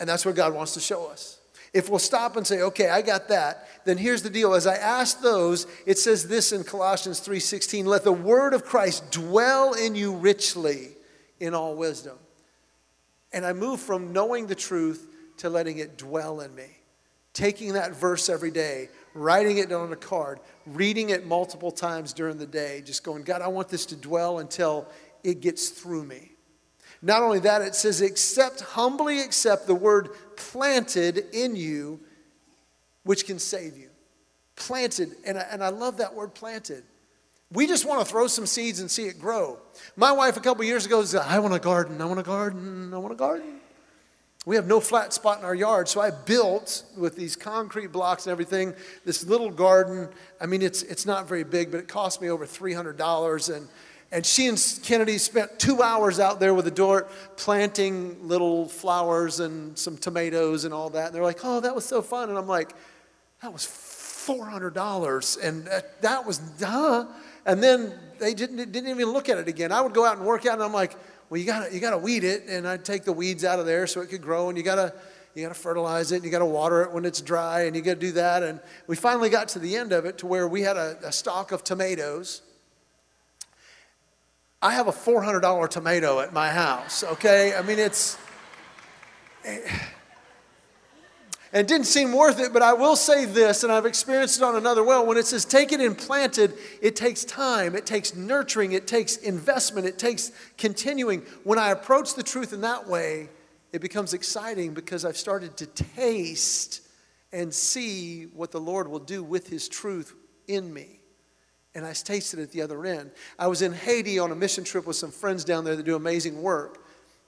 [0.00, 1.38] And that's what God wants to show us.
[1.72, 4.54] If we'll stop and say, okay, I got that, then here's the deal.
[4.54, 9.10] As I ask those, it says this in Colossians 3:16, let the word of Christ
[9.10, 10.90] dwell in you richly
[11.40, 12.18] in all wisdom.
[13.32, 15.08] And I move from knowing the truth
[15.38, 16.68] to letting it dwell in me.
[17.32, 22.36] Taking that verse every day, writing it on a card, reading it multiple times during
[22.36, 24.86] the day, just going, God, I want this to dwell until
[25.24, 26.31] it gets through me.
[27.02, 32.00] Not only that, it says, accept, humbly accept the word planted in you,
[33.02, 33.90] which can save you.
[34.54, 35.16] Planted.
[35.26, 36.84] And I, and I love that word planted.
[37.50, 39.58] We just want to throw some seeds and see it grow.
[39.96, 42.94] My wife a couple years ago said, I want a garden, I want a garden,
[42.94, 43.60] I want a garden.
[44.46, 48.26] We have no flat spot in our yard, so I built with these concrete blocks
[48.26, 50.08] and everything this little garden.
[50.40, 53.54] I mean, it's, it's not very big, but it cost me over $300.
[53.54, 53.68] And
[54.12, 59.40] and she and Kennedy spent two hours out there with the Dort planting little flowers
[59.40, 61.06] and some tomatoes and all that.
[61.06, 62.28] And they're like, oh, that was so fun.
[62.28, 62.74] And I'm like,
[63.40, 65.42] that was $400.
[65.42, 67.06] And that, that was, duh.
[67.46, 69.72] And then they didn't, didn't even look at it again.
[69.72, 70.94] I would go out and work out and I'm like,
[71.30, 72.44] well, you gotta, you gotta weed it.
[72.48, 74.50] And I'd take the weeds out of there so it could grow.
[74.50, 74.92] And you gotta,
[75.34, 77.98] you gotta fertilize it and you gotta water it when it's dry and you gotta
[77.98, 78.42] do that.
[78.42, 81.12] And we finally got to the end of it to where we had a, a
[81.12, 82.42] stalk of tomatoes
[84.62, 87.52] I have a $400 tomato at my house, okay?
[87.56, 88.16] I mean, it's.
[89.44, 89.60] Eh,
[91.52, 94.54] it didn't seem worth it, but I will say this, and I've experienced it on
[94.54, 95.04] another well.
[95.04, 98.86] When it says take it and plant it, it takes time, it takes nurturing, it
[98.86, 101.22] takes investment, it takes continuing.
[101.44, 103.28] When I approach the truth in that way,
[103.72, 106.80] it becomes exciting because I've started to taste
[107.32, 110.14] and see what the Lord will do with His truth
[110.46, 111.01] in me
[111.74, 113.10] and I tasted it at the other end.
[113.38, 115.96] I was in Haiti on a mission trip with some friends down there that do
[115.96, 116.78] amazing work.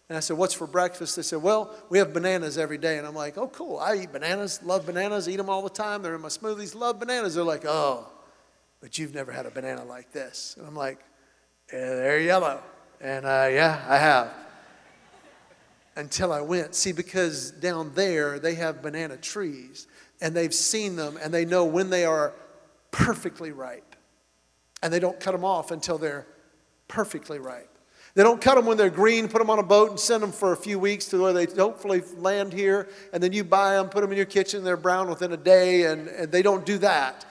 [0.08, 1.16] And I said, What's for breakfast?
[1.16, 2.98] They said, Well, we have bananas every day.
[2.98, 3.78] And I'm like, Oh, cool.
[3.78, 6.02] I eat bananas, love bananas, eat them all the time.
[6.02, 7.34] They're in my smoothies, love bananas.
[7.36, 8.06] They're like, Oh,
[8.80, 10.56] but you've never had a banana like this.
[10.58, 10.98] And I'm like,
[11.72, 12.62] yeah, They're yellow.
[13.00, 14.30] And uh, yeah, I have.
[15.96, 16.74] until I went.
[16.74, 19.86] See, because down there they have banana trees
[20.20, 22.34] and they've seen them and they know when they are
[22.90, 23.93] perfectly ripe.
[24.84, 26.26] And they don't cut them off until they're
[26.86, 27.70] perfectly ripe.
[28.14, 30.30] They don't cut them when they're green, put them on a boat and send them
[30.30, 32.88] for a few weeks to where they hopefully land here.
[33.12, 35.86] And then you buy them, put them in your kitchen, they're brown within a day,
[35.86, 37.24] and, and they don't do that.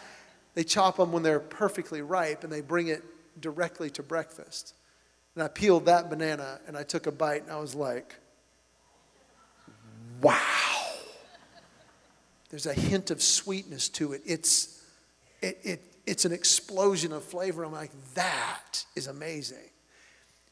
[0.55, 3.03] They chop them when they're perfectly ripe and they bring it
[3.39, 4.73] directly to breakfast.
[5.35, 8.15] And I peeled that banana and I took a bite and I was like,
[10.21, 10.39] wow.
[12.49, 14.21] There's a hint of sweetness to it.
[14.25, 14.83] It's,
[15.41, 17.63] it, it, it's an explosion of flavor.
[17.63, 19.69] I'm like, that is amazing.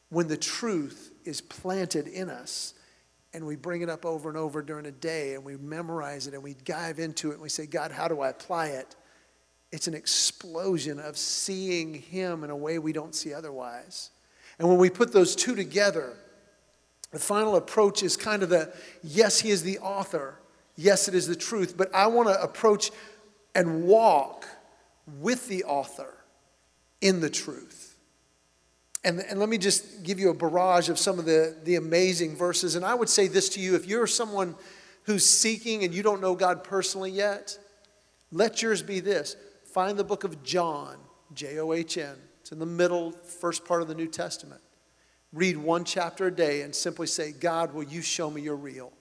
[0.08, 2.74] When the truth is planted in us
[3.34, 6.34] and we bring it up over and over during a day and we memorize it
[6.34, 8.94] and we dive into it and we say, God, how do I apply it?
[9.70, 14.10] It's an explosion of seeing Him in a way we don't see otherwise.
[14.58, 16.14] And when we put those two together,
[17.10, 20.38] the final approach is kind of the yes, He is the author.
[20.76, 21.74] Yes, it is the truth.
[21.76, 22.90] But I want to approach
[23.54, 24.46] and walk
[25.20, 26.14] with the author
[27.00, 27.96] in the truth.
[29.04, 32.36] And, and let me just give you a barrage of some of the, the amazing
[32.36, 32.76] verses.
[32.76, 34.54] And I would say this to you if you're someone
[35.04, 37.58] who's seeking and you don't know God personally yet,
[38.30, 40.98] let yours be this find the book of John,
[41.34, 42.14] J O H N.
[42.40, 44.60] It's in the middle, first part of the New Testament.
[45.32, 48.92] Read one chapter a day and simply say, God, will you show me you're real?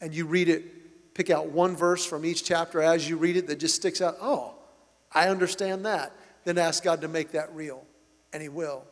[0.00, 3.46] And you read it, pick out one verse from each chapter as you read it
[3.48, 4.16] that just sticks out.
[4.20, 4.54] Oh,
[5.12, 6.12] I understand that.
[6.44, 7.84] Then ask God to make that real,
[8.32, 8.84] and He will.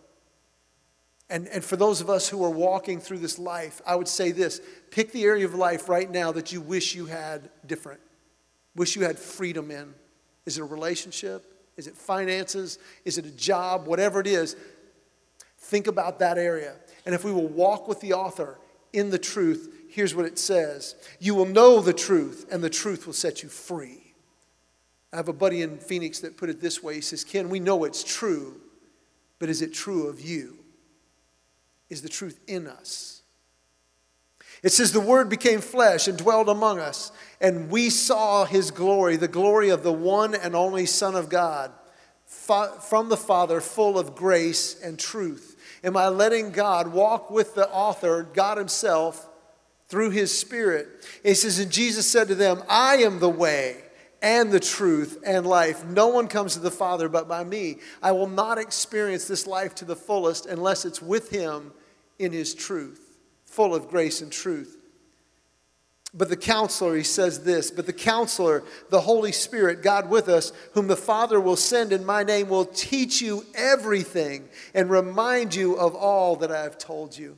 [1.30, 4.32] And, and for those of us who are walking through this life, I would say
[4.32, 8.00] this pick the area of life right now that you wish you had different,
[8.74, 9.94] wish you had freedom in.
[10.46, 11.44] Is it a relationship?
[11.76, 12.78] Is it finances?
[13.04, 13.86] Is it a job?
[13.86, 14.56] Whatever it is,
[15.58, 16.74] think about that area.
[17.04, 18.58] And if we will walk with the author
[18.92, 23.06] in the truth, here's what it says You will know the truth, and the truth
[23.06, 24.07] will set you free.
[25.12, 27.60] I have a buddy in Phoenix that put it this way He says, Ken, we
[27.60, 28.60] know it's true,
[29.38, 30.58] but is it true of you?
[31.88, 33.22] Is the truth in us?
[34.62, 39.16] It says, The Word became flesh and dwelled among us, and we saw His glory,
[39.16, 41.72] the glory of the one and only Son of God,
[42.26, 45.56] from the Father, full of grace and truth.
[45.82, 49.28] Am I letting God walk with the author, God Himself,
[49.88, 51.06] through His Spirit?
[51.24, 53.84] It says, And Jesus said to them, I am the way
[54.22, 55.84] and the truth and life.
[55.84, 57.78] No one comes to the Father but by me.
[58.02, 61.72] I will not experience this life to the fullest unless it's with Him
[62.18, 64.76] in His truth, full of grace and truth.
[66.14, 70.52] But the counselor, he says this, but the counselor, the Holy Spirit, God with us,
[70.72, 75.74] whom the Father will send in my name, will teach you everything and remind you
[75.74, 77.36] of all that I have told you.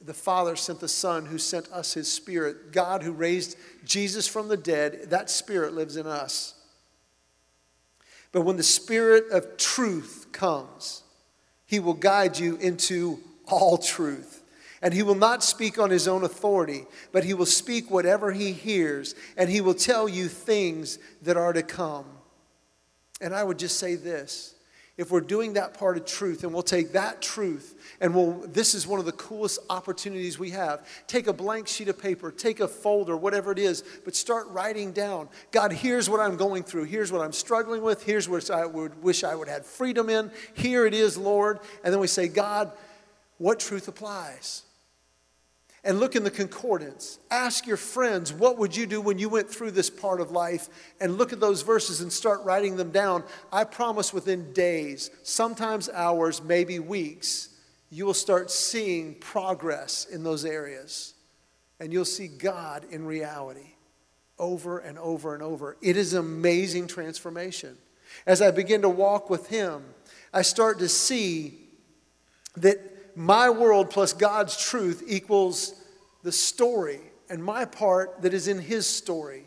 [0.00, 2.72] The Father sent the Son who sent us his Spirit.
[2.72, 6.54] God who raised Jesus from the dead, that Spirit lives in us.
[8.30, 11.02] But when the Spirit of truth comes,
[11.66, 14.42] he will guide you into all truth.
[14.80, 18.52] And he will not speak on his own authority, but he will speak whatever he
[18.52, 22.04] hears, and he will tell you things that are to come.
[23.20, 24.54] And I would just say this
[24.98, 28.74] if we're doing that part of truth and we'll take that truth and we'll this
[28.74, 30.86] is one of the coolest opportunities we have.
[31.06, 34.92] Take a blank sheet of paper take a folder whatever it is but start writing
[34.92, 36.84] down god here's what i'm going through.
[36.84, 38.02] Here's what i'm struggling with.
[38.02, 40.30] Here's what i would wish i would have freedom in.
[40.54, 41.60] Here it is lord.
[41.82, 42.72] And then we say god
[43.38, 44.64] what truth applies
[45.88, 47.18] and look in the concordance.
[47.30, 50.68] Ask your friends, what would you do when you went through this part of life?
[51.00, 53.24] And look at those verses and start writing them down.
[53.50, 57.48] I promise within days, sometimes hours, maybe weeks,
[57.88, 61.14] you will start seeing progress in those areas.
[61.80, 63.72] And you'll see God in reality
[64.38, 65.78] over and over and over.
[65.80, 67.78] It is amazing transformation.
[68.26, 69.84] As I begin to walk with Him,
[70.34, 71.60] I start to see
[72.58, 75.77] that my world plus God's truth equals
[76.22, 77.00] the story
[77.30, 79.44] and my part that is in His story.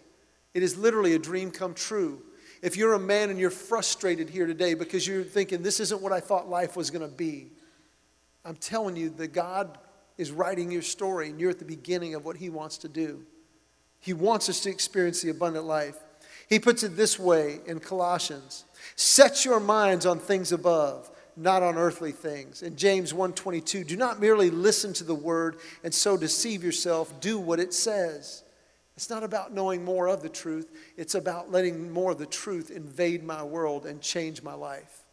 [0.53, 2.21] It is literally a dream come true.
[2.61, 6.11] If you're a man and you're frustrated here today because you're thinking, this isn't what
[6.11, 7.51] I thought life was going to be,
[8.45, 9.77] I'm telling you that God
[10.17, 13.23] is writing your story and you're at the beginning of what He wants to do.
[13.99, 15.97] He wants us to experience the abundant life.
[16.49, 18.65] He puts it this way in Colossians
[18.95, 22.61] Set your minds on things above not on earthly things.
[22.61, 27.39] In James 1:22, do not merely listen to the word and so deceive yourself, do
[27.39, 28.43] what it says.
[28.95, 32.69] It's not about knowing more of the truth, it's about letting more of the truth
[32.69, 35.03] invade my world and change my life.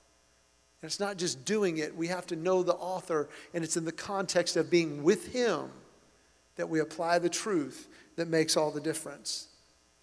[0.83, 3.85] And it's not just doing it, we have to know the author, and it's in
[3.85, 5.71] the context of being with him
[6.57, 9.49] that we apply the truth that makes all the difference.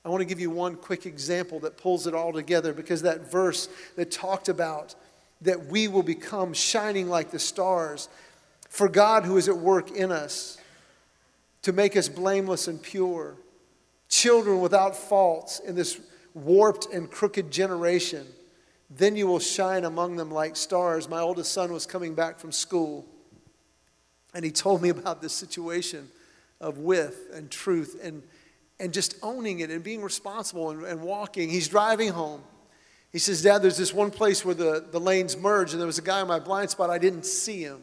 [0.04, 3.32] I want to give you one quick example that pulls it all together because that
[3.32, 4.96] verse that talked about
[5.42, 8.10] that we will become shining like the stars
[8.70, 10.58] for God who is at work in us
[11.62, 13.36] to make us blameless and pure,
[14.10, 16.00] children without faults in this
[16.34, 18.28] warped and crooked generation.
[18.90, 21.10] Then you will shine among them like stars.
[21.10, 23.06] My oldest son was coming back from school,
[24.34, 26.10] and he told me about this situation
[26.62, 28.22] of with and truth and,
[28.80, 31.50] and just owning it and being responsible and, and walking.
[31.50, 32.44] He's driving home.
[33.16, 35.98] He says, Dad, there's this one place where the, the lanes merge, and there was
[35.98, 36.90] a guy in my blind spot.
[36.90, 37.82] I didn't see him.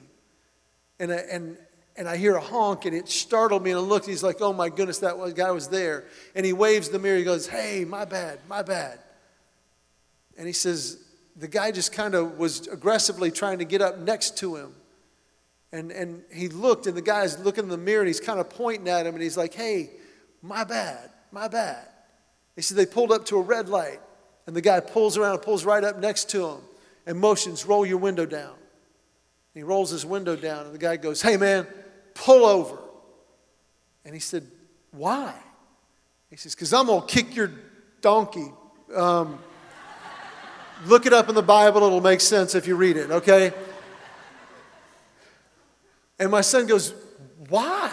[1.01, 1.57] And, I, and,
[1.97, 3.71] and I hear a honk, and it startled me.
[3.71, 6.05] And I looked, and he's like, Oh my goodness, that guy was there.
[6.35, 7.17] And he waves the mirror.
[7.17, 8.99] He goes, Hey, my bad, my bad.
[10.37, 10.99] And he says,
[11.35, 14.75] the guy just kind of was aggressively trying to get up next to him.
[15.73, 18.51] And, and he looked, and the guy's looking in the mirror, and he's kind of
[18.51, 19.93] pointing at him, and he's like, hey,
[20.43, 21.89] my bad, my bad.
[22.55, 24.01] He said they pulled up to a red light,
[24.47, 26.59] and the guy pulls around and pulls right up next to him
[27.07, 28.51] and motions, roll your window down.
[28.51, 31.67] And he rolls his window down, and the guy goes, hey, man,
[32.15, 32.79] pull over.
[34.05, 34.47] And he said,
[34.93, 35.35] why?
[36.31, 37.51] He says, because I'm going to kick your
[38.01, 38.51] donkey.
[38.95, 39.39] Um,
[40.87, 43.53] Look it up in the Bible, it'll make sense if you read it, okay?
[46.19, 46.95] And my son goes,
[47.49, 47.93] Why?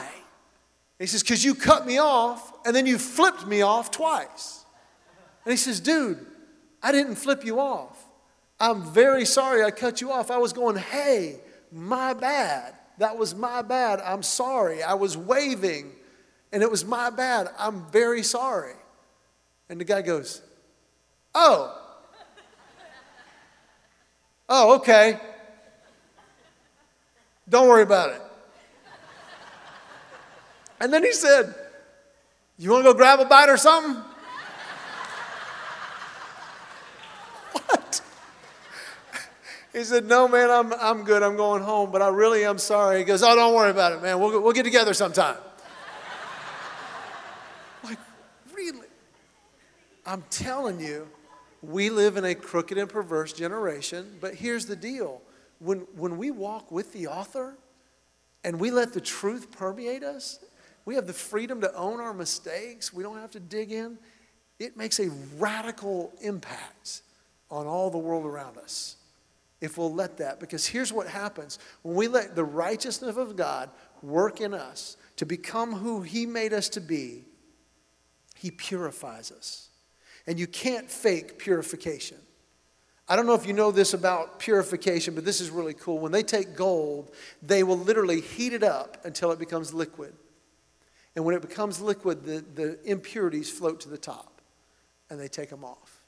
[0.97, 4.65] he says, Because you cut me off and then you flipped me off twice.
[5.45, 6.25] And he says, Dude,
[6.81, 8.03] I didn't flip you off.
[8.59, 10.31] I'm very sorry I cut you off.
[10.31, 11.39] I was going, Hey,
[11.71, 12.75] my bad.
[12.97, 14.01] That was my bad.
[14.01, 14.83] I'm sorry.
[14.83, 15.91] I was waving
[16.51, 17.49] and it was my bad.
[17.57, 18.73] I'm very sorry.
[19.69, 20.41] And the guy goes,
[21.33, 21.75] Oh,
[24.49, 25.19] Oh, okay.
[27.47, 28.21] Don't worry about it.
[30.79, 31.53] And then he said,
[32.57, 34.03] You want to go grab a bite or something?
[37.69, 38.01] What?
[39.73, 41.23] He said, No, man, I'm, I'm good.
[41.23, 42.99] I'm going home, but I really am sorry.
[42.99, 44.19] He goes, Oh, don't worry about it, man.
[44.19, 45.37] We'll, we'll get together sometime.
[47.83, 47.99] like,
[48.53, 48.87] really?
[50.05, 51.07] I'm telling you,
[51.61, 55.21] we live in a crooked and perverse generation, but here's the deal.
[55.59, 57.55] When, when we walk with the author
[58.43, 60.39] and we let the truth permeate us,
[60.85, 62.93] we have the freedom to own our mistakes.
[62.93, 63.99] We don't have to dig in.
[64.57, 67.01] It makes a radical impact
[67.49, 68.95] on all the world around us
[69.61, 70.39] if we'll let that.
[70.39, 73.69] Because here's what happens when we let the righteousness of God
[74.01, 77.25] work in us to become who He made us to be,
[78.35, 79.69] He purifies us.
[80.27, 82.17] And you can't fake purification.
[83.07, 85.97] I don't know if you know this about purification, but this is really cool.
[85.97, 90.13] When they take gold, they will literally heat it up until it becomes liquid.
[91.15, 94.41] And when it becomes liquid, the, the impurities float to the top
[95.09, 95.98] and they take them off.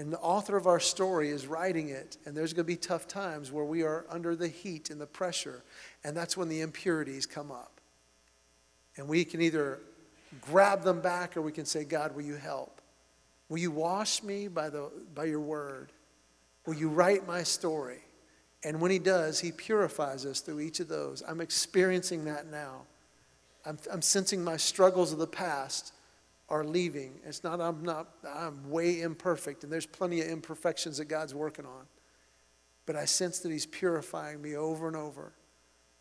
[0.00, 3.06] And the author of our story is writing it, and there's going to be tough
[3.06, 5.62] times where we are under the heat and the pressure,
[6.04, 7.82] and that's when the impurities come up.
[8.96, 9.80] And we can either
[10.40, 12.80] grab them back or we can say, God, will you help?
[13.50, 15.92] Will you wash me by, the, by your word?
[16.64, 18.00] Will you write my story?
[18.64, 21.22] And when he does, he purifies us through each of those.
[21.28, 22.84] I'm experiencing that now.
[23.66, 25.92] I'm, I'm sensing my struggles of the past
[26.50, 27.20] are leaving.
[27.24, 31.64] It's not, I'm not, I'm way imperfect, and there's plenty of imperfections that God's working
[31.64, 31.86] on.
[32.86, 35.32] But I sense that he's purifying me over and over.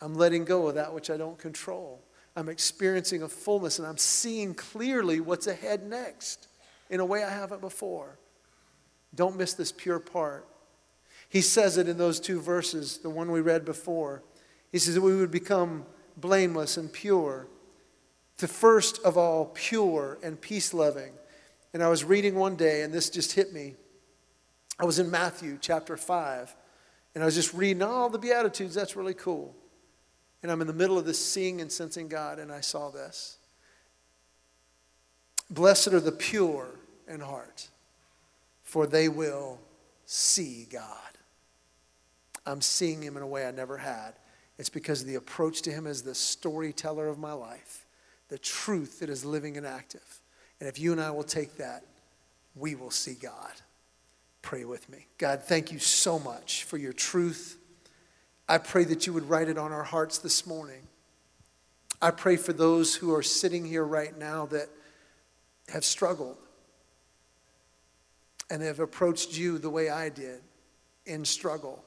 [0.02, 2.04] I'm letting go of that which I don't control.
[2.36, 6.48] I'm experiencing a fullness, and I'm seeing clearly what's ahead next
[6.90, 8.18] in a way I haven't before.
[9.14, 10.48] Don't miss this pure part.
[11.30, 14.24] He says it in those two verses, the one we read before.
[14.72, 15.86] He says that we would become
[16.18, 17.48] blameless and pure.
[18.40, 21.14] To first of all, pure and peace loving.
[21.74, 23.76] And I was reading one day, and this just hit me.
[24.80, 26.56] I was in Matthew chapter 5,
[27.14, 28.74] and I was just reading all the Beatitudes.
[28.74, 29.54] That's really cool.
[30.42, 33.38] And I'm in the middle of this seeing and sensing God, and I saw this.
[35.50, 36.68] Blessed are the pure
[37.10, 37.68] in heart,
[38.64, 39.60] for they will
[40.06, 40.96] see God.
[42.46, 44.14] I'm seeing him in a way I never had.
[44.58, 47.86] It's because of the approach to him as the storyteller of my life,
[48.30, 50.22] the truth that is living and active.
[50.60, 51.84] And if you and I will take that,
[52.56, 53.54] we will see God.
[54.42, 55.08] Pray with me.
[55.18, 57.58] God, thank you so much for your truth.
[58.48, 60.82] I pray that you would write it on our hearts this morning.
[62.02, 64.70] I pray for those who are sitting here right now that
[65.68, 66.38] have struggled
[68.50, 70.42] and have approached you the way I did
[71.06, 71.84] in struggle.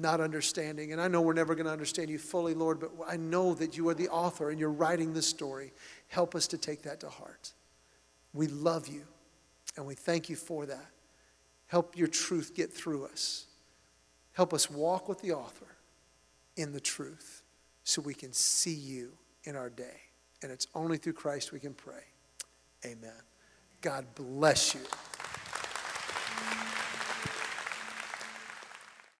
[0.00, 0.92] Not understanding.
[0.92, 3.76] And I know we're never going to understand you fully, Lord, but I know that
[3.76, 5.72] you are the author and you're writing this story.
[6.08, 7.52] Help us to take that to heart.
[8.32, 9.02] We love you
[9.76, 10.90] and we thank you for that.
[11.66, 13.46] Help your truth get through us.
[14.32, 15.76] Help us walk with the author
[16.56, 17.42] in the truth
[17.84, 19.12] so we can see you
[19.44, 20.00] in our day.
[20.42, 22.02] And it's only through Christ we can pray.
[22.84, 23.12] Amen.
[23.82, 24.80] God bless you.